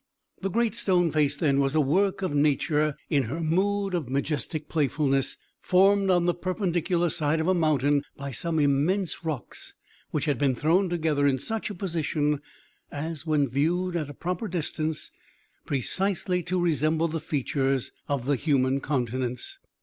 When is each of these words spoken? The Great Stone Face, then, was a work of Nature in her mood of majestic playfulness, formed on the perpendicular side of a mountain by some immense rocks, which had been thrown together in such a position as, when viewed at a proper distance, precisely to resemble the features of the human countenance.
The 0.41 0.49
Great 0.49 0.73
Stone 0.73 1.11
Face, 1.11 1.35
then, 1.35 1.59
was 1.59 1.75
a 1.75 1.79
work 1.79 2.23
of 2.23 2.33
Nature 2.33 2.95
in 3.11 3.25
her 3.25 3.39
mood 3.39 3.93
of 3.93 4.09
majestic 4.09 4.67
playfulness, 4.67 5.37
formed 5.61 6.09
on 6.09 6.25
the 6.25 6.33
perpendicular 6.33 7.07
side 7.09 7.39
of 7.39 7.47
a 7.47 7.53
mountain 7.53 8.01
by 8.17 8.31
some 8.31 8.57
immense 8.57 9.23
rocks, 9.23 9.75
which 10.09 10.25
had 10.25 10.39
been 10.39 10.55
thrown 10.55 10.89
together 10.89 11.27
in 11.27 11.37
such 11.37 11.69
a 11.69 11.75
position 11.75 12.41
as, 12.91 13.27
when 13.27 13.47
viewed 13.47 13.95
at 13.95 14.09
a 14.09 14.15
proper 14.15 14.47
distance, 14.47 15.11
precisely 15.67 16.41
to 16.41 16.59
resemble 16.59 17.07
the 17.07 17.19
features 17.19 17.91
of 18.09 18.25
the 18.25 18.37
human 18.37 18.79
countenance. 18.81 19.59